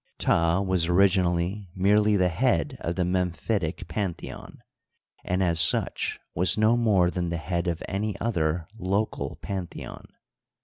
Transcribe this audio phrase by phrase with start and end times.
[0.17, 4.57] Ptah w^as originally merely the head of the Memphitic pantheon,
[5.23, 10.07] and as such was no more than the heacl of any other local pantheon.